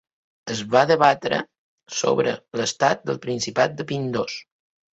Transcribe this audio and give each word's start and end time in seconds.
Es 0.53 0.61
va 0.75 0.81
debatre 0.91 1.41
sobre 1.99 2.35
l'estat 2.63 3.07
del 3.11 3.23
principat 3.29 3.79
de 3.79 3.91
Pindos. 3.95 4.43